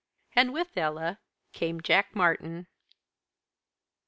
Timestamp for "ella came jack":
0.77-2.15